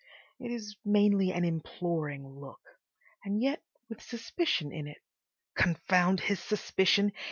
[0.39, 4.97] It is mainly an imploring look—and yet with suspicion in it.
[5.55, 7.11] Confound his suspicion!